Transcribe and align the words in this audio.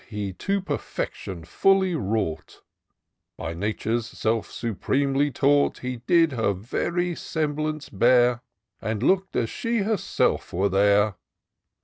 He 0.09 0.33
to 0.33 0.61
perfection 0.61 1.43
fully 1.43 1.93
wrought; 1.93 2.63
By 3.37 3.53
Nature's 3.53 4.07
self 4.07 4.49
supremely 4.49 5.29
taught. 5.29 5.77
He 5.81 5.97
did 5.97 6.31
her 6.31 6.53
very 6.53 7.13
semblance 7.15 7.87
bear. 7.89 8.41
And 8.81 9.03
look'd 9.03 9.37
as 9.37 9.51
she 9.51 9.83
herself 9.83 10.53
were 10.53 10.69
there. 10.69 11.17